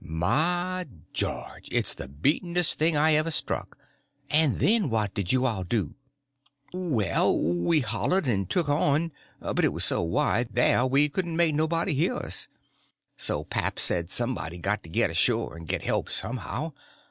"My 0.03 0.87
George! 1.13 1.67
It's 1.71 1.93
the 1.93 2.07
beatenest 2.07 2.79
thing 2.79 2.97
I 2.97 3.13
ever 3.13 3.29
struck. 3.29 3.77
And 4.31 4.57
then 4.57 4.89
what 4.89 5.13
did 5.13 5.31
you 5.31 5.45
all 5.45 5.63
do?" 5.63 5.93
"Well, 6.73 7.39
we 7.39 7.81
hollered 7.81 8.27
and 8.27 8.49
took 8.49 8.67
on, 8.67 9.11
but 9.39 9.63
it's 9.63 9.85
so 9.85 10.01
wide 10.01 10.55
there 10.55 10.87
we 10.87 11.07
couldn't 11.07 11.37
make 11.37 11.53
nobody 11.53 11.93
hear. 11.93 12.31
So 13.15 13.43
pap 13.43 13.77
said 13.77 14.09
somebody 14.09 14.57
got 14.57 14.81
to 14.85 14.89
get 14.89 15.11
ashore 15.11 15.55
and 15.55 15.67
get 15.67 15.83
help 15.83 16.09
somehow. 16.09 16.73